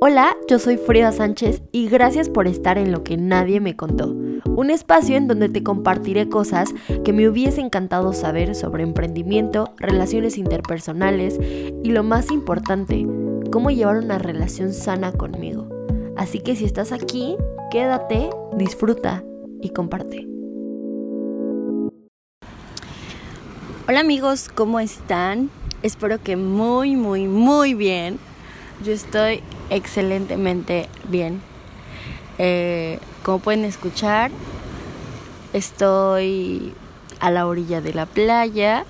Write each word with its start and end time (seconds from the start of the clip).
Hola, 0.00 0.36
yo 0.48 0.60
soy 0.60 0.76
Frida 0.76 1.10
Sánchez 1.10 1.60
y 1.72 1.88
gracias 1.88 2.30
por 2.30 2.46
estar 2.46 2.78
en 2.78 2.92
Lo 2.92 3.02
que 3.02 3.16
nadie 3.16 3.58
me 3.58 3.74
contó, 3.74 4.14
un 4.46 4.70
espacio 4.70 5.16
en 5.16 5.26
donde 5.26 5.48
te 5.48 5.64
compartiré 5.64 6.28
cosas 6.28 6.72
que 7.04 7.12
me 7.12 7.28
hubiese 7.28 7.62
encantado 7.62 8.12
saber 8.12 8.54
sobre 8.54 8.84
emprendimiento, 8.84 9.74
relaciones 9.76 10.38
interpersonales 10.38 11.40
y 11.82 11.90
lo 11.90 12.04
más 12.04 12.30
importante, 12.30 13.08
cómo 13.50 13.70
llevar 13.70 13.96
una 13.96 14.18
relación 14.18 14.72
sana 14.72 15.10
conmigo. 15.10 15.68
Así 16.16 16.38
que 16.38 16.54
si 16.54 16.64
estás 16.64 16.92
aquí, 16.92 17.34
quédate, 17.72 18.30
disfruta 18.56 19.24
y 19.60 19.70
comparte. 19.70 20.28
Hola 23.88 23.98
amigos, 23.98 24.48
¿cómo 24.48 24.78
están? 24.78 25.50
Espero 25.82 26.22
que 26.22 26.36
muy, 26.36 26.94
muy, 26.94 27.26
muy 27.26 27.74
bien. 27.74 28.20
Yo 28.84 28.92
estoy 28.92 29.42
excelentemente 29.70 30.88
bien. 31.08 31.40
Eh, 32.38 32.98
como 33.22 33.40
pueden 33.40 33.64
escuchar, 33.64 34.30
estoy 35.52 36.72
a 37.20 37.30
la 37.30 37.46
orilla 37.46 37.80
de 37.80 37.94
la 37.94 38.06
playa 38.06 38.84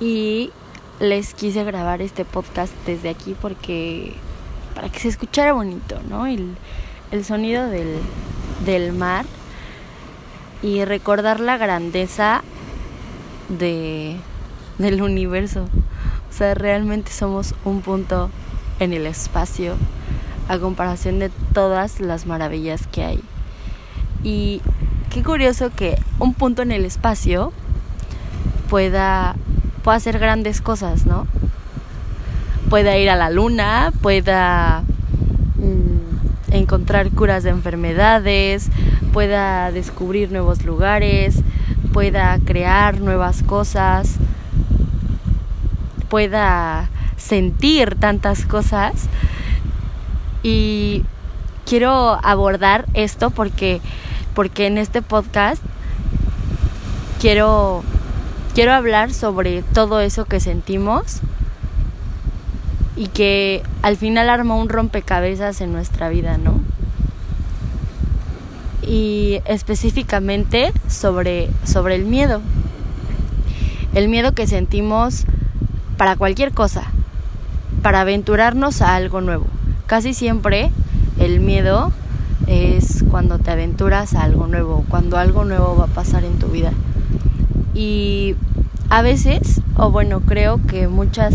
y 0.00 0.50
les 0.98 1.34
quise 1.34 1.64
grabar 1.64 2.02
este 2.02 2.24
podcast 2.24 2.72
desde 2.86 3.08
aquí 3.08 3.36
porque 3.40 4.14
para 4.74 4.88
que 4.88 4.98
se 4.98 5.08
escuchara 5.08 5.52
bonito, 5.52 6.00
¿no? 6.08 6.26
El, 6.26 6.56
el 7.10 7.24
sonido 7.24 7.68
del, 7.68 7.98
del 8.64 8.92
mar 8.92 9.24
y 10.62 10.84
recordar 10.84 11.40
la 11.40 11.58
grandeza 11.58 12.42
de, 13.48 14.16
del 14.78 15.02
universo. 15.02 15.68
O 16.30 16.32
sea, 16.32 16.54
realmente 16.54 17.12
somos 17.12 17.54
un 17.64 17.82
punto 17.82 18.30
en 18.82 18.92
el 18.92 19.06
espacio 19.06 19.74
a 20.48 20.58
comparación 20.58 21.18
de 21.18 21.30
todas 21.54 22.00
las 22.00 22.26
maravillas 22.26 22.86
que 22.86 23.04
hay. 23.04 23.20
Y 24.22 24.60
qué 25.10 25.22
curioso 25.22 25.70
que 25.74 26.00
un 26.18 26.34
punto 26.34 26.62
en 26.62 26.72
el 26.72 26.84
espacio 26.84 27.52
pueda, 28.68 29.36
pueda 29.82 29.96
hacer 29.96 30.18
grandes 30.18 30.60
cosas, 30.60 31.06
¿no? 31.06 31.26
Pueda 32.70 32.96
ir 32.96 33.10
a 33.10 33.16
la 33.16 33.30
luna, 33.30 33.92
pueda 34.00 34.82
mm, 35.56 36.54
encontrar 36.54 37.10
curas 37.10 37.42
de 37.42 37.50
enfermedades, 37.50 38.70
pueda 39.12 39.70
descubrir 39.70 40.32
nuevos 40.32 40.64
lugares, 40.64 41.42
pueda 41.92 42.38
crear 42.44 43.00
nuevas 43.00 43.42
cosas, 43.42 44.16
pueda 46.08 46.88
sentir 47.16 47.96
tantas 47.96 48.44
cosas. 48.46 49.08
Y 50.42 51.04
quiero 51.66 52.18
abordar 52.24 52.86
esto 52.94 53.30
porque, 53.30 53.80
porque 54.34 54.66
en 54.66 54.78
este 54.78 55.02
podcast 55.02 55.62
quiero, 57.20 57.82
quiero 58.54 58.72
hablar 58.72 59.12
sobre 59.12 59.62
todo 59.62 60.00
eso 60.00 60.24
que 60.24 60.40
sentimos 60.40 61.20
y 62.96 63.06
que 63.08 63.62
al 63.82 63.96
final 63.96 64.28
armó 64.28 64.60
un 64.60 64.68
rompecabezas 64.68 65.60
en 65.60 65.72
nuestra 65.72 66.08
vida, 66.08 66.36
¿no? 66.36 66.60
Y 68.82 69.40
específicamente 69.46 70.72
sobre, 70.88 71.48
sobre 71.64 71.94
el 71.94 72.04
miedo. 72.04 72.42
El 73.94 74.08
miedo 74.08 74.32
que 74.32 74.46
sentimos 74.46 75.24
para 75.96 76.16
cualquier 76.16 76.52
cosa, 76.52 76.90
para 77.82 78.00
aventurarnos 78.02 78.80
a 78.80 78.94
algo 78.94 79.20
nuevo. 79.20 79.46
Casi 79.86 80.14
siempre 80.14 80.70
el 81.18 81.40
miedo 81.40 81.92
es 82.46 83.04
cuando 83.10 83.38
te 83.38 83.50
aventuras 83.50 84.14
a 84.14 84.22
algo 84.22 84.46
nuevo, 84.46 84.84
cuando 84.88 85.18
algo 85.18 85.44
nuevo 85.44 85.76
va 85.76 85.84
a 85.84 85.88
pasar 85.88 86.24
en 86.24 86.38
tu 86.38 86.48
vida. 86.48 86.72
Y 87.74 88.36
a 88.88 89.02
veces, 89.02 89.60
o 89.76 89.90
bueno, 89.90 90.20
creo 90.20 90.60
que 90.66 90.88
muchas 90.88 91.34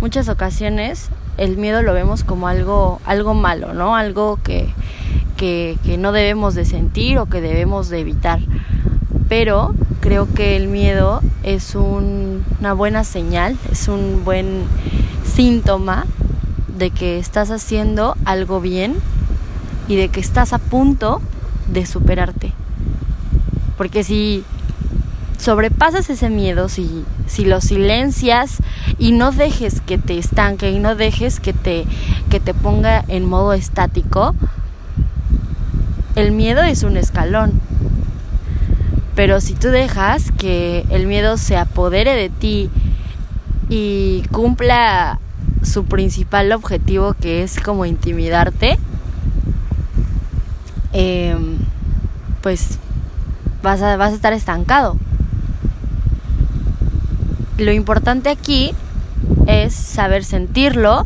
muchas 0.00 0.28
ocasiones 0.28 1.08
el 1.36 1.56
miedo 1.56 1.82
lo 1.82 1.92
vemos 1.92 2.24
como 2.24 2.48
algo 2.48 3.00
algo 3.04 3.34
malo, 3.34 3.74
¿no? 3.74 3.96
Algo 3.96 4.38
que, 4.42 4.72
que, 5.36 5.76
no 5.98 6.12
debemos 6.12 6.54
de 6.54 6.64
sentir 6.64 7.18
o 7.18 7.26
que 7.26 7.40
debemos 7.40 7.88
de 7.88 8.00
evitar. 8.00 8.40
Pero 9.28 9.74
creo 10.00 10.32
que 10.32 10.56
el 10.56 10.68
miedo 10.68 11.20
es 11.42 11.74
una 11.74 12.72
buena 12.72 13.04
señal, 13.04 13.56
es 13.70 13.88
un 13.88 14.24
buen 14.24 14.64
síntoma 15.36 16.06
de 16.78 16.88
que 16.88 17.18
estás 17.18 17.50
haciendo 17.50 18.16
algo 18.24 18.62
bien 18.62 18.94
y 19.86 19.96
de 19.96 20.08
que 20.08 20.18
estás 20.18 20.54
a 20.54 20.58
punto 20.58 21.20
de 21.68 21.84
superarte. 21.84 22.54
Porque 23.76 24.02
si 24.02 24.44
sobrepasas 25.38 26.08
ese 26.08 26.30
miedo, 26.30 26.70
si, 26.70 27.04
si 27.26 27.44
lo 27.44 27.60
silencias 27.60 28.56
y 28.98 29.12
no 29.12 29.30
dejes 29.30 29.82
que 29.82 29.98
te 29.98 30.16
estanque 30.16 30.70
y 30.70 30.78
no 30.78 30.96
dejes 30.96 31.38
que 31.38 31.52
te, 31.52 31.84
que 32.30 32.40
te 32.40 32.54
ponga 32.54 33.04
en 33.06 33.26
modo 33.26 33.52
estático, 33.52 34.34
el 36.14 36.32
miedo 36.32 36.62
es 36.62 36.82
un 36.82 36.96
escalón. 36.96 37.60
Pero 39.14 39.42
si 39.42 39.52
tú 39.52 39.68
dejas 39.68 40.32
que 40.32 40.86
el 40.88 41.06
miedo 41.06 41.36
se 41.36 41.58
apodere 41.58 42.14
de 42.14 42.30
ti 42.30 42.70
y 43.68 44.22
cumpla 44.32 45.20
su 45.66 45.84
principal 45.84 46.52
objetivo 46.52 47.14
que 47.14 47.42
es 47.42 47.58
como 47.60 47.84
intimidarte, 47.84 48.78
em, 50.92 51.58
pues 52.40 52.78
vas 53.62 53.82
a, 53.82 53.96
vas 53.96 54.12
a 54.12 54.14
estar 54.14 54.32
estancado. 54.32 54.96
Lo 57.58 57.72
importante 57.72 58.30
aquí 58.30 58.72
es 59.46 59.74
saber 59.74 60.24
sentirlo 60.24 61.04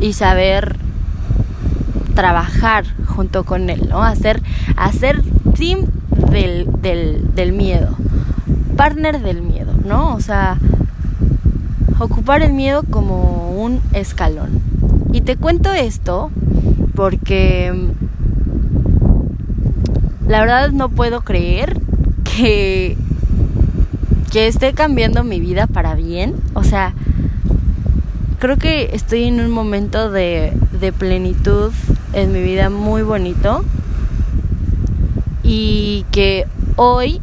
y 0.00 0.14
saber 0.14 0.76
trabajar 2.14 2.84
junto 3.06 3.44
con 3.44 3.70
él, 3.70 3.88
¿no? 3.88 4.02
Hacer, 4.02 4.42
hacer 4.76 5.22
team 5.56 5.86
del, 6.30 6.66
del, 6.80 7.34
del 7.34 7.52
miedo, 7.52 7.96
partner 8.76 9.20
del 9.20 9.42
miedo, 9.42 9.72
¿no? 9.84 10.14
O 10.14 10.20
sea, 10.20 10.58
ocupar 12.02 12.42
el 12.42 12.52
miedo 12.52 12.82
como 12.88 13.52
un 13.52 13.80
escalón. 13.92 14.60
Y 15.12 15.20
te 15.20 15.36
cuento 15.36 15.72
esto 15.72 16.30
porque 16.94 17.72
la 20.26 20.40
verdad 20.40 20.70
no 20.70 20.88
puedo 20.88 21.20
creer 21.20 21.80
que, 22.24 22.96
que 24.30 24.46
esté 24.46 24.72
cambiando 24.72 25.24
mi 25.24 25.40
vida 25.40 25.66
para 25.66 25.94
bien. 25.94 26.34
O 26.54 26.64
sea, 26.64 26.94
creo 28.38 28.56
que 28.56 28.90
estoy 28.94 29.24
en 29.24 29.40
un 29.40 29.50
momento 29.50 30.10
de, 30.10 30.52
de 30.80 30.92
plenitud 30.92 31.72
en 32.12 32.32
mi 32.32 32.42
vida 32.42 32.70
muy 32.70 33.02
bonito. 33.02 33.64
Y 35.42 36.06
que 36.12 36.46
hoy, 36.76 37.20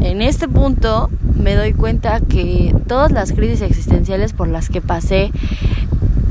en 0.00 0.22
este 0.22 0.46
punto, 0.46 1.10
me 1.36 1.54
doy 1.54 1.72
cuenta 1.72 2.20
que 2.20 2.74
todas 2.86 3.12
las 3.12 3.32
crisis 3.32 3.62
existenciales 3.62 4.32
por 4.32 4.48
las 4.48 4.68
que 4.68 4.80
pasé 4.80 5.32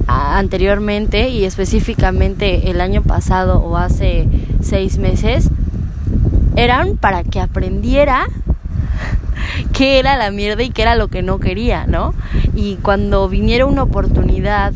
anteriormente 0.07 1.29
y 1.29 1.45
específicamente 1.45 2.69
el 2.69 2.81
año 2.81 3.01
pasado 3.01 3.59
o 3.59 3.77
hace 3.77 4.27
seis 4.61 4.97
meses 4.97 5.49
eran 6.55 6.97
para 6.97 7.23
que 7.23 7.39
aprendiera 7.39 8.27
qué 9.73 9.99
era 9.99 10.17
la 10.17 10.31
mierda 10.31 10.63
y 10.63 10.69
qué 10.69 10.83
era 10.83 10.95
lo 10.95 11.07
que 11.07 11.21
no 11.21 11.39
quería, 11.39 11.85
¿no? 11.87 12.13
Y 12.55 12.75
cuando 12.77 13.27
viniera 13.27 13.65
una 13.65 13.83
oportunidad 13.83 14.73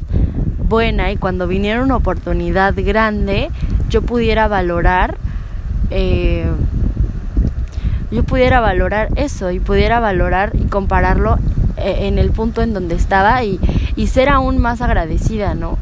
buena 0.67 1.11
y 1.11 1.17
cuando 1.17 1.47
viniera 1.47 1.81
una 1.81 1.95
oportunidad 1.95 2.73
grande, 2.75 3.49
yo 3.89 4.01
pudiera 4.01 4.47
valorar 4.47 5.17
eh, 5.89 6.45
yo 8.11 8.23
pudiera 8.23 8.59
valorar 8.59 9.09
eso 9.15 9.51
y 9.51 9.59
pudiera 9.59 9.99
valorar 9.99 10.51
y 10.53 10.65
compararlo 10.65 11.37
eh, 11.77 12.07
en 12.07 12.19
el 12.19 12.31
punto 12.31 12.61
en 12.61 12.73
donde 12.73 12.95
estaba 12.95 13.43
y, 13.43 13.59
y 13.95 14.07
ser 14.07 14.29
aún 14.29 14.57
más 14.57 14.81
agradecida, 14.81 15.55
¿no? 15.55 15.77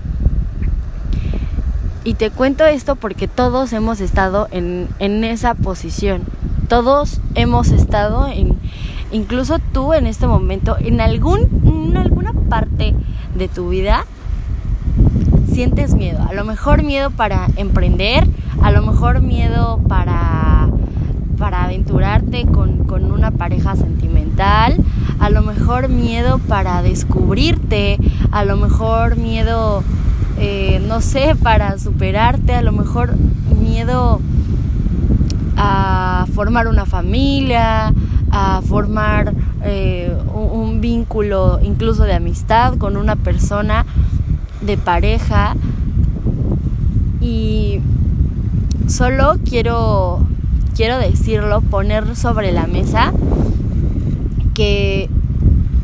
Y 2.03 2.13
te 2.13 2.31
cuento 2.31 2.65
esto 2.65 2.95
porque 2.95 3.27
todos 3.27 3.73
hemos 3.73 3.99
estado 3.99 4.47
en, 4.51 4.87
en 4.99 5.25
esa 5.25 5.55
posición. 5.55 6.21
Todos 6.69 7.19
hemos 7.35 7.69
estado 7.71 8.27
en, 8.27 8.57
incluso 9.11 9.59
tú 9.73 9.93
en 9.93 10.07
este 10.07 10.25
momento, 10.25 10.77
en, 10.79 11.01
algún, 11.01 11.49
en 11.65 11.97
alguna 11.97 12.31
parte 12.31 12.95
de 13.35 13.47
tu 13.49 13.69
vida, 13.69 14.05
sientes 15.51 15.95
miedo. 15.95 16.25
A 16.29 16.33
lo 16.33 16.45
mejor 16.45 16.83
miedo 16.83 17.11
para 17.11 17.47
emprender, 17.57 18.25
a 18.61 18.71
lo 18.71 18.83
mejor 18.83 19.21
miedo 19.21 19.81
para 19.87 20.69
para 21.37 21.63
aventurarte 21.63 22.45
con, 22.45 22.87
una 23.11 23.31
pareja 23.31 23.75
sentimental, 23.75 24.75
a 25.19 25.29
lo 25.29 25.41
mejor 25.41 25.89
miedo 25.89 26.39
para 26.39 26.81
descubrirte, 26.81 27.97
a 28.31 28.43
lo 28.43 28.57
mejor 28.57 29.17
miedo 29.17 29.83
eh, 30.39 30.81
no 30.87 31.01
sé, 31.01 31.35
para 31.41 31.77
superarte, 31.79 32.53
a 32.53 32.61
lo 32.61 32.71
mejor 32.71 33.15
miedo 33.59 34.19
a 35.55 36.27
formar 36.33 36.67
una 36.67 36.85
familia, 36.85 37.93
a 38.31 38.61
formar 38.61 39.33
eh, 39.63 40.15
un, 40.33 40.79
vínculo 40.79 41.59
incluso 41.63 42.03
de 42.03 42.13
amistad 42.13 42.77
con 42.77 42.97
una 42.97 43.15
persona 43.15 43.85
de 44.61 44.77
pareja. 44.77 45.55
Y 47.19 47.81
solo 48.87 49.37
quiero 49.43 50.27
quiero 50.77 50.99
decirlo, 50.99 51.61
poner 51.61 52.15
sobre 52.15 52.51
la 52.51 52.67
mesa 52.67 53.11
que 54.53 55.09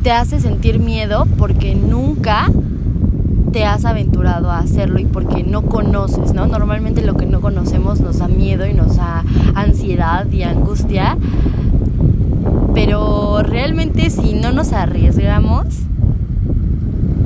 te 0.04 0.12
hace 0.12 0.40
sentir 0.40 0.78
miedo 0.78 1.26
porque 1.40 1.74
nunca 1.74 2.52
te 3.52 3.66
has 3.66 3.86
aventurado 3.86 4.52
a 4.52 4.60
hacerlo 4.60 5.00
y 5.00 5.06
porque 5.06 5.44
no 5.44 5.64
conoces, 5.64 6.36
¿no? 6.36 6.46
Normalmente 6.46 7.02
lo 7.02 7.18
que 7.18 7.26
no 7.26 7.42
conocemos 7.42 8.02
nos 8.02 8.20
da 8.20 8.28
miedo 8.28 8.68
y 8.68 8.76
nos 8.76 8.98
da 8.98 9.24
ansiedad 9.56 10.32
y 10.32 10.44
angustia. 10.44 11.18
Pero 12.76 13.42
realmente 13.42 14.12
si 14.12 14.34
no 14.34 14.52
nos 14.52 14.74
arriesgamos, 14.74 15.66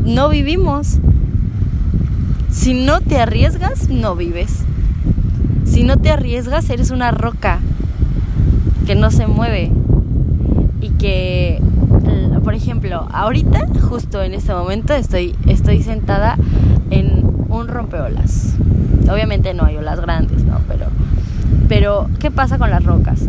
no 0.06 0.30
vivimos. 0.30 1.00
Si 2.50 2.74
no 2.74 3.02
te 3.02 3.20
arriesgas, 3.20 3.90
no 3.90 4.16
vives. 4.16 4.67
Si 5.68 5.84
no 5.84 5.98
te 5.98 6.10
arriesgas, 6.10 6.70
eres 6.70 6.92
una 6.92 7.12
roca 7.12 7.60
que 8.86 8.96
no 8.96 9.12
se 9.12 9.28
mueve 9.28 9.72
y 10.82 10.90
que 10.92 11.62
por 12.48 12.56
ejemplo, 12.56 13.06
ahorita, 13.12 13.68
justo 13.90 14.24
en 14.24 14.34
este 14.34 14.54
momento, 14.54 14.94
estoy, 14.94 15.36
estoy 15.48 15.84
sentada 15.84 16.38
en 16.92 17.26
un 17.50 17.68
rompeolas. 17.68 18.56
Obviamente 19.12 19.54
no 19.54 19.66
hay 19.66 19.76
olas 19.76 20.00
grandes, 20.00 20.46
¿no? 20.46 20.62
Pero, 20.66 20.86
pero, 21.68 22.10
¿qué 22.20 22.32
pasa 22.32 22.58
con 22.58 22.70
las 22.70 22.86
rocas? 22.86 23.28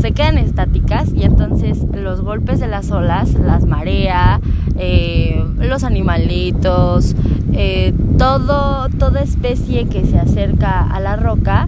Se 0.00 0.12
quedan 0.12 0.38
estáticas 0.38 1.12
y 1.14 1.24
entonces 1.24 1.84
los 1.92 2.20
golpes 2.20 2.60
de 2.60 2.68
las 2.68 2.90
olas, 2.90 3.34
las 3.34 3.66
marea, 3.66 4.40
eh, 4.76 5.44
los 5.58 5.82
animalitos, 5.82 7.16
eh, 7.52 7.92
todo, 8.16 8.88
toda 8.90 9.20
especie 9.20 9.88
que 9.88 10.06
se 10.06 10.18
acerca 10.18 10.82
a 10.82 11.00
la 11.00 11.16
roca, 11.16 11.66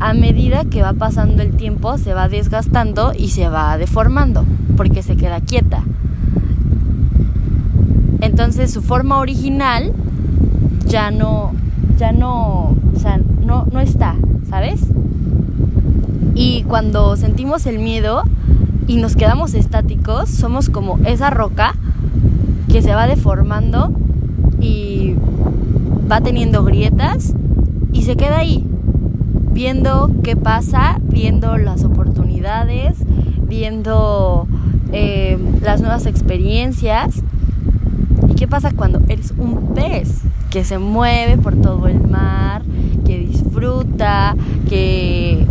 a 0.00 0.14
medida 0.14 0.64
que 0.64 0.82
va 0.82 0.94
pasando 0.94 1.42
el 1.42 1.52
tiempo 1.52 1.98
se 1.98 2.14
va 2.14 2.28
desgastando 2.28 3.12
y 3.16 3.28
se 3.28 3.48
va 3.48 3.78
deformando 3.78 4.44
porque 4.76 5.02
se 5.02 5.16
queda 5.16 5.40
quieta. 5.40 5.84
Entonces 8.20 8.72
su 8.72 8.82
forma 8.82 9.18
original 9.18 9.92
ya 10.86 11.10
no, 11.10 11.52
ya 11.98 12.12
no, 12.12 12.76
o 12.94 12.98
sea, 12.98 13.20
no, 13.44 13.66
no 13.70 13.80
está, 13.80 14.16
¿sabes? 14.48 14.86
Y 16.34 16.64
cuando 16.64 17.16
sentimos 17.16 17.66
el 17.66 17.78
miedo 17.78 18.22
y 18.86 18.96
nos 18.96 19.16
quedamos 19.16 19.54
estáticos, 19.54 20.28
somos 20.28 20.68
como 20.68 20.98
esa 21.04 21.30
roca 21.30 21.74
que 22.68 22.82
se 22.82 22.94
va 22.94 23.06
deformando 23.06 23.92
y 24.60 25.14
va 26.10 26.20
teniendo 26.20 26.64
grietas 26.64 27.34
y 27.92 28.02
se 28.02 28.16
queda 28.16 28.38
ahí, 28.38 28.66
viendo 29.52 30.10
qué 30.22 30.36
pasa, 30.36 30.98
viendo 31.02 31.56
las 31.56 31.84
oportunidades, 31.84 32.96
viendo 33.48 34.46
eh, 34.92 35.38
las 35.62 35.80
nuevas 35.80 36.06
experiencias. 36.06 37.22
Qué 38.36 38.48
pasa 38.48 38.70
cuando 38.72 39.02
eres 39.08 39.34
un 39.36 39.74
pez 39.74 40.22
que 40.50 40.64
se 40.64 40.78
mueve 40.78 41.36
por 41.36 41.56
todo 41.56 41.86
el 41.86 42.00
mar, 42.00 42.62
que 43.04 43.18
disfruta, 43.18 44.34
que, 44.68 45.46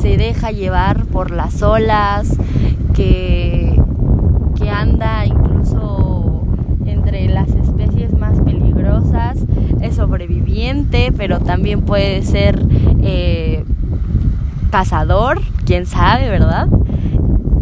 se 0.00 0.16
deja 0.16 0.50
llevar 0.50 1.06
por 1.06 1.30
las 1.30 1.62
olas, 1.62 2.36
que, 2.94 3.80
que 4.58 4.70
anda 4.70 5.24
incluso 5.26 6.42
entre 6.86 7.28
las 7.28 7.48
especies 7.54 8.16
más 8.18 8.40
peligrosas, 8.40 9.38
es 9.80 9.96
sobreviviente, 9.96 11.12
pero 11.16 11.40
también 11.40 11.82
puede 11.82 12.22
ser 12.22 12.60
eh, 13.02 13.64
cazador, 14.70 15.40
quién 15.64 15.86
sabe, 15.86 16.28
¿verdad? 16.30 16.68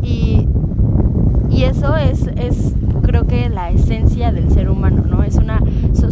Y, 0.02 0.48
y 1.50 1.64
eso 1.64 1.96
es, 1.96 2.26
es 2.36 2.74
creo 3.10 3.26
que 3.26 3.48
la 3.48 3.72
esencia 3.72 4.30
del 4.30 4.52
ser 4.52 4.70
humano, 4.70 5.02
¿no? 5.04 5.24
Es 5.24 5.34
una 5.34 5.60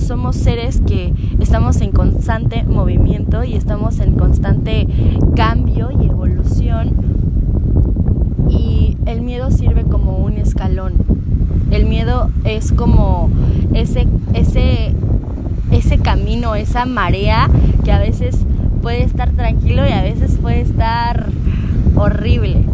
somos 0.00 0.35
seres 0.35 0.83
que 0.85 1.12
estamos 1.39 1.81
en 1.81 1.93
constante 1.93 2.65
movimiento 2.65 3.45
y 3.45 3.55
estamos 3.55 4.00
en 4.00 4.15
constante 4.15 4.89
cambio 5.37 5.91
y 5.93 6.06
evolución 6.06 6.95
y 8.49 8.97
el 9.06 9.23
miedo 9.23 9.53
sirve 9.53 9.85
como 9.85 10.19
un 10.19 10.39
escalón. 10.39 10.95
El 11.71 11.87
miedo 11.87 12.31
es 12.43 12.73
como 12.73 13.31
ese 13.75 14.09
ese 14.35 14.93
ese 15.71 15.99
camino, 15.99 16.56
esa 16.56 16.85
marea 16.85 17.49
que 17.85 17.93
a 17.93 18.00
veces 18.00 18.45
puede 18.83 19.05
estar 19.05 19.31
tranquilo 19.31 19.87
y 19.89 19.93
a 19.93 20.03
veces 20.03 20.37
puede 20.41 20.62
estar 20.62 21.27
horrible 21.95 22.65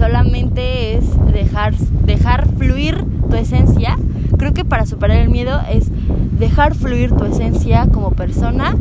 solamente 0.00 0.96
es 0.96 1.04
dejar, 1.30 1.74
dejar 2.06 2.48
fluir 2.56 3.04
tu 3.28 3.36
esencia. 3.36 3.98
Creo 4.38 4.54
que 4.54 4.64
para 4.64 4.86
superar 4.86 5.18
el 5.18 5.28
miedo 5.28 5.60
es 5.70 5.90
dejar 6.38 6.74
fluir 6.74 7.12
tu 7.12 7.24
esencia 7.24 7.86
como 7.86 8.12
persona 8.12 8.76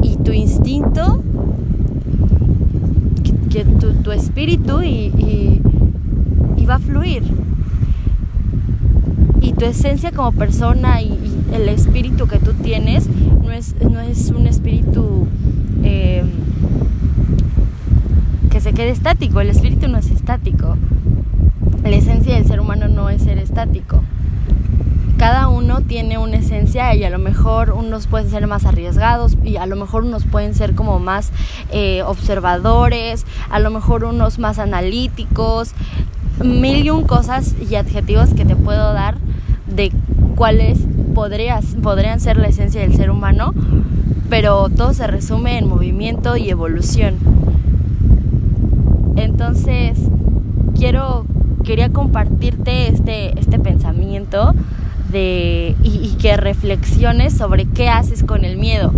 y 0.00 0.16
tu 0.18 0.30
instinto, 0.30 1.24
que, 3.50 3.64
tu, 3.64 4.12
espíritu 4.12 4.80
y, 4.82 5.60
va 6.68 6.76
a 6.76 6.78
fluir. 6.78 7.24
Y 9.42 9.52
tu 9.54 9.66
esencia 9.66 10.12
como 10.12 10.32
persona 10.32 11.02
y, 11.02 11.18
el 11.52 11.68
espíritu 11.68 12.26
que 12.26 12.38
tú 12.38 12.52
tienes 12.52 13.08
no 13.42 13.50
es, 13.50 13.74
no 13.90 14.00
es 14.00 14.30
un 14.30 14.46
espíritu... 14.46 15.26
Eh, 15.82 16.22
se 18.60 18.72
quede 18.72 18.90
estático. 18.90 19.40
El 19.40 19.50
espíritu 19.50 19.88
no 19.88 19.98
es 19.98 20.10
estático. 20.10 20.76
La 21.82 21.96
esencia 21.96 22.34
del 22.34 22.46
ser 22.46 22.60
humano 22.60 22.88
no 22.88 23.10
es 23.10 23.22
ser 23.22 23.38
estático. 23.38 24.02
Cada 25.18 25.48
uno 25.48 25.80
tiene 25.80 26.18
una 26.18 26.36
esencia 26.36 26.94
y 26.94 27.04
a 27.04 27.10
lo 27.10 27.18
mejor 27.18 27.70
unos 27.70 28.06
pueden 28.06 28.30
ser 28.30 28.46
más 28.46 28.66
arriesgados 28.66 29.36
y 29.44 29.56
a 29.56 29.66
lo 29.66 29.76
mejor 29.76 30.04
unos 30.04 30.24
pueden 30.24 30.54
ser 30.54 30.74
como 30.74 30.98
más 30.98 31.30
eh, 31.70 32.02
observadores, 32.02 33.24
a 33.48 33.60
lo 33.60 33.70
mejor 33.70 34.04
unos 34.04 34.38
más 34.38 34.58
analíticos, 34.58 35.72
mil 36.42 36.84
y 36.84 36.90
un 36.90 37.04
cosas 37.04 37.54
y 37.70 37.76
adjetivos 37.76 38.34
que 38.34 38.44
te 38.44 38.56
puedo 38.56 38.92
dar 38.92 39.16
de 39.66 39.92
cuáles 40.34 40.80
podrías, 41.14 41.64
podrían 41.82 42.18
ser 42.18 42.36
la 42.36 42.48
esencia 42.48 42.80
del 42.80 42.94
ser 42.96 43.10
humano, 43.10 43.54
pero 44.28 44.68
todo 44.68 44.94
se 44.94 45.06
resume 45.06 45.58
en 45.58 45.68
movimiento 45.68 46.36
y 46.36 46.50
evolución. 46.50 47.43
Entonces, 49.16 49.98
quiero, 50.74 51.26
quería 51.64 51.90
compartirte 51.90 52.88
este, 52.88 53.38
este 53.38 53.58
pensamiento 53.58 54.54
de, 55.10 55.76
y, 55.82 56.16
que 56.20 56.36
reflexiones 56.36 57.36
sobre 57.36 57.66
qué 57.66 57.88
haces 57.88 58.24
con 58.24 58.44
el 58.44 58.56
miedo. 58.56 58.92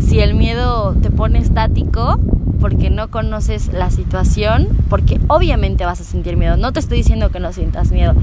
Si 0.00 0.20
el 0.20 0.34
miedo 0.34 0.94
te 1.02 1.10
pone 1.10 1.38
estático 1.38 2.18
porque 2.60 2.90
no 2.90 3.10
conoces 3.10 3.72
la 3.72 3.90
situación, 3.90 4.68
porque 4.88 5.20
obviamente 5.28 5.84
vas 5.84 6.00
a 6.00 6.04
sentir 6.04 6.36
miedo. 6.36 6.56
No 6.56 6.72
te 6.72 6.80
estoy 6.80 6.98
diciendo 6.98 7.30
que 7.30 7.40
no 7.40 7.52
sientas 7.52 7.90
miedo. 7.90 8.14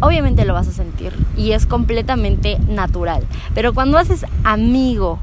Obviamente 0.00 0.44
lo 0.44 0.54
vas 0.54 0.68
a 0.68 0.72
sentir 0.72 1.12
y 1.36 1.52
es 1.52 1.66
completamente 1.66 2.58
natural. 2.68 3.24
Pero 3.54 3.74
cuando 3.74 3.98
haces 3.98 4.24
amigo 4.44 5.18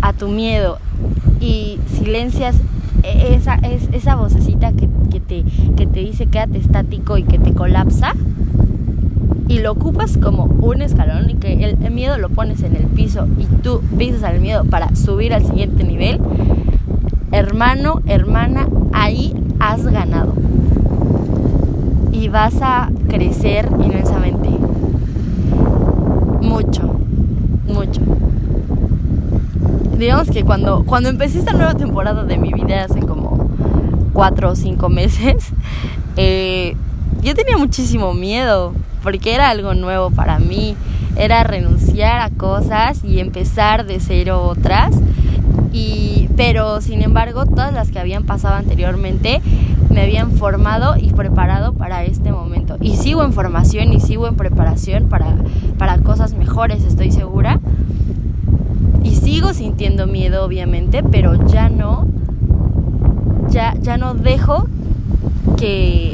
a 0.00 0.12
tu 0.12 0.28
miedo 0.28 0.78
y 1.40 1.78
silencias 1.96 2.56
esa, 3.04 3.54
es, 3.56 3.88
esa 3.92 4.16
vocecita 4.16 4.72
que, 4.72 4.88
te, 5.20 5.44
que 5.76 5.86
te 5.86 6.00
dice 6.00 6.26
quédate 6.26 6.58
estático 6.58 7.18
y 7.18 7.22
que 7.22 7.38
te 7.38 7.52
colapsa 7.52 8.14
y 9.48 9.60
lo 9.60 9.72
ocupas 9.72 10.16
como 10.16 10.44
un 10.44 10.82
escalón 10.82 11.28
y 11.30 11.34
que 11.34 11.52
el, 11.64 11.90
miedo 11.90 12.18
lo 12.18 12.30
pones 12.30 12.62
en 12.62 12.76
el 12.76 12.86
piso 12.86 13.28
y 13.38 13.44
tú 13.62 13.82
pisas 13.98 14.22
al 14.24 14.40
miedo 14.40 14.64
para 14.64 14.94
subir 14.96 15.34
al 15.34 15.44
siguiente 15.44 15.84
nivel, 15.84 16.20
hermano, 17.30 18.00
hermana, 18.06 18.66
ahí 18.92 19.34
has 19.60 19.84
ganado. 19.84 20.32
Y 22.12 22.28
vas 22.28 22.54
a 22.62 22.90
crecer 23.08 23.68
inmensamente. 23.78 24.48
Mucho, 26.40 26.98
mucho 27.66 28.13
digamos 30.04 30.30
que 30.30 30.44
cuando, 30.44 30.84
cuando 30.84 31.08
empecé 31.08 31.38
esta 31.38 31.54
nueva 31.54 31.74
temporada 31.74 32.24
de 32.24 32.36
mi 32.36 32.52
vida 32.52 32.84
hace 32.84 33.00
como 33.00 33.48
cuatro 34.12 34.50
o 34.50 34.54
cinco 34.54 34.90
meses, 34.90 35.46
eh, 36.16 36.76
yo 37.22 37.34
tenía 37.34 37.56
muchísimo 37.56 38.12
miedo 38.12 38.74
porque 39.02 39.34
era 39.34 39.48
algo 39.48 39.72
nuevo 39.74 40.10
para 40.10 40.38
mí, 40.38 40.76
era 41.16 41.42
renunciar 41.42 42.20
a 42.20 42.28
cosas 42.28 43.02
y 43.02 43.18
empezar 43.18 43.86
de 43.86 43.98
cero 43.98 44.42
otras. 44.42 44.94
Y, 45.72 46.28
pero 46.36 46.82
sin 46.82 47.02
embargo, 47.02 47.46
todas 47.46 47.72
las 47.72 47.90
que 47.90 47.98
habían 47.98 48.24
pasado 48.24 48.56
anteriormente 48.56 49.40
me 49.90 50.02
habían 50.02 50.32
formado 50.32 50.96
y 50.98 51.12
preparado 51.12 51.72
para 51.72 52.04
este 52.04 52.30
momento. 52.30 52.76
Y 52.80 52.96
sigo 52.96 53.24
en 53.24 53.32
formación 53.32 53.92
y 53.92 54.00
sigo 54.00 54.28
en 54.28 54.36
preparación 54.36 55.08
para, 55.08 55.34
para 55.78 55.98
cosas 55.98 56.34
mejores, 56.34 56.84
estoy 56.84 57.10
segura. 57.10 57.60
Sintiendo 59.54 60.08
miedo, 60.08 60.44
obviamente, 60.44 61.04
pero 61.04 61.46
ya 61.46 61.68
no, 61.68 62.08
ya, 63.50 63.74
ya 63.80 63.96
no 63.96 64.14
dejo 64.14 64.66
que, 65.56 66.12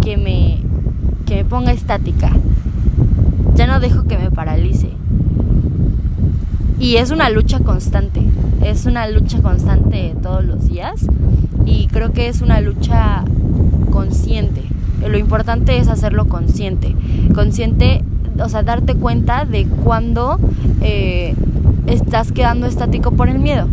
que, 0.00 0.16
me, 0.16 0.62
que 1.26 1.36
me 1.36 1.44
ponga 1.44 1.72
estática. 1.72 2.30
Ya 3.56 3.66
no 3.66 3.78
dejo 3.78 4.04
que 4.04 4.16
me 4.16 4.30
paralice. 4.30 4.88
Y 6.78 6.96
es 6.96 7.10
una 7.10 7.28
lucha 7.28 7.58
constante, 7.58 8.22
es 8.64 8.86
una 8.86 9.06
lucha 9.06 9.42
constante 9.42 10.16
todos 10.22 10.42
los 10.46 10.66
días 10.66 11.06
y 11.66 11.88
creo 11.88 12.12
que 12.12 12.28
es 12.28 12.40
una 12.40 12.62
lucha 12.62 13.22
consciente. 13.90 14.62
Lo 15.06 15.18
importante 15.18 15.76
es 15.76 15.88
hacerlo 15.88 16.26
consciente. 16.26 16.96
Consciente, 17.34 18.02
o 18.42 18.48
sea, 18.48 18.62
darte 18.62 18.94
cuenta 18.94 19.44
de 19.44 19.66
cuando 19.66 20.38
eh, 20.80 21.34
estás 21.86 22.32
quedando 22.32 22.66
estático 22.66 23.12
por 23.12 23.28
el 23.28 23.38
miedo. 23.38 23.68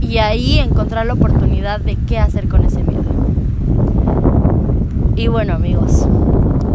Y 0.00 0.18
ahí 0.18 0.58
encontrar 0.58 1.06
la 1.06 1.14
oportunidad 1.14 1.80
de 1.80 1.96
qué 2.06 2.18
hacer 2.18 2.48
con 2.48 2.64
ese 2.64 2.82
miedo. 2.84 3.02
Y 5.16 5.28
bueno 5.28 5.54
amigos, 5.54 6.06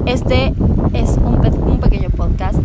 este 0.06 0.54
es 0.94 1.18
un, 1.18 1.40
un 1.68 1.80
pequeño 1.80 2.10
podcast. 2.10 2.60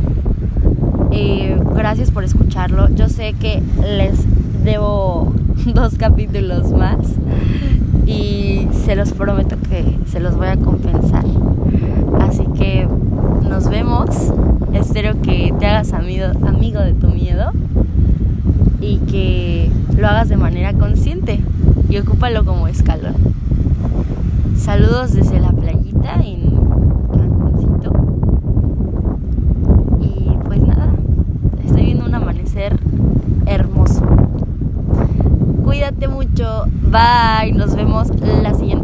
Eh, 1.11 1.57
gracias 1.75 2.11
por 2.11 2.25
escucharlo. 2.25 2.89
Yo 2.95 3.09
sé 3.09 3.35
que 3.35 3.63
les 3.83 4.25
debo 4.65 5.33
dos 5.75 5.97
capítulos 5.97 6.73
más 6.73 6.99
y 8.07 8.67
se 8.85 8.97
los 8.97 9.13
prometo 9.13 9.57
que 9.69 9.85
se 10.07 10.21
los 10.21 10.37
voy 10.37 10.49
a 10.49 10.57
compensar. 10.57 11.25
Así 12.21 12.45
que 12.57 12.89
nos 13.49 13.69
vemos. 13.69 14.33
Espero 14.75 15.21
que 15.23 15.55
te 15.59 15.67
hagas 15.67 15.93
amigo, 15.93 16.27
amigo 16.47 16.81
de 16.81 16.95
tu 16.95 17.07
miedo 17.07 17.53
y 18.81 18.99
que 18.99 19.71
lo 19.97 20.07
hagas 20.09 20.29
de 20.29 20.37
manera 20.37 20.73
consciente 20.73 21.41
y 21.89 21.99
ocúpalo 21.99 22.45
como 22.45 22.67
escalón. 22.69 23.15
Saludos 24.57 25.13
desde 25.15 25.39
la 25.41 25.53
playita 25.53 26.15
en 26.25 26.57
Cancuncito. 27.13 27.93
Y 30.01 30.37
pues 30.45 30.61
nada, 30.63 30.93
estoy 31.65 31.85
viendo 31.85 32.07
un 32.07 32.15
amanecer 32.15 32.77
hermoso. 33.47 34.03
Cuídate 35.65 36.09
mucho. 36.09 36.65
Bye. 36.91 37.53
Nos 37.53 37.75
vemos 37.77 38.09
la 38.43 38.55
siguiente 38.55 38.84